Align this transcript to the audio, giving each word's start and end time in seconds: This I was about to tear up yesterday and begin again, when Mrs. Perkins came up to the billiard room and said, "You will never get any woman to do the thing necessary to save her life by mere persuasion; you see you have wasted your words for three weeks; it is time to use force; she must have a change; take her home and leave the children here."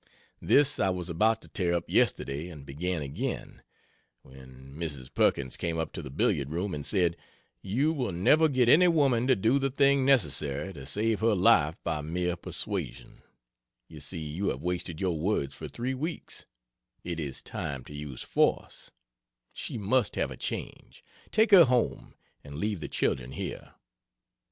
This 0.41 0.79
I 0.79 0.89
was 0.89 1.09
about 1.09 1.43
to 1.43 1.47
tear 1.47 1.75
up 1.75 1.87
yesterday 1.87 2.49
and 2.49 2.65
begin 2.65 3.03
again, 3.03 3.61
when 4.23 4.73
Mrs. 4.75 5.13
Perkins 5.13 5.55
came 5.57 5.77
up 5.77 5.93
to 5.93 6.01
the 6.01 6.09
billiard 6.09 6.49
room 6.49 6.73
and 6.73 6.83
said, 6.83 7.15
"You 7.61 7.93
will 7.93 8.11
never 8.11 8.49
get 8.49 8.67
any 8.67 8.87
woman 8.87 9.27
to 9.27 9.35
do 9.35 9.59
the 9.59 9.69
thing 9.69 10.03
necessary 10.03 10.73
to 10.73 10.87
save 10.87 11.19
her 11.19 11.35
life 11.35 11.77
by 11.83 12.01
mere 12.01 12.35
persuasion; 12.35 13.21
you 13.87 13.99
see 13.99 14.17
you 14.23 14.47
have 14.49 14.63
wasted 14.63 14.99
your 14.99 15.19
words 15.19 15.53
for 15.53 15.67
three 15.67 15.93
weeks; 15.93 16.47
it 17.03 17.19
is 17.19 17.43
time 17.43 17.83
to 17.83 17.93
use 17.93 18.23
force; 18.23 18.89
she 19.53 19.77
must 19.77 20.15
have 20.15 20.31
a 20.31 20.35
change; 20.37 21.03
take 21.31 21.51
her 21.51 21.65
home 21.65 22.15
and 22.43 22.55
leave 22.55 22.79
the 22.79 22.87
children 22.87 23.33
here." 23.33 23.75